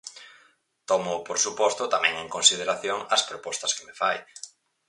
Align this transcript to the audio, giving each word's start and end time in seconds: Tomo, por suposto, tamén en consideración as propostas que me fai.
Tomo, 0.89 1.13
por 1.27 1.37
suposto, 1.45 1.91
tamén 1.93 2.13
en 2.23 2.27
consideración 2.35 2.99
as 3.15 3.21
propostas 3.29 3.71
que 3.75 3.85
me 3.87 3.97
fai. 4.01 4.17